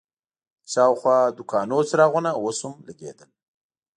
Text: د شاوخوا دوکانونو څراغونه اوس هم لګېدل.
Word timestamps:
د 0.63 0.65
شاوخوا 0.73 1.17
دوکانونو 1.37 1.87
څراغونه 1.89 2.31
اوس 2.39 2.57
هم 2.65 2.75
لګېدل. 2.87 3.29